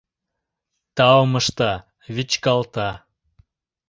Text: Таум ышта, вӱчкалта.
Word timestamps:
Таум 0.95 1.31
ышта, 1.39 1.71
вӱчкалта. 2.15 2.89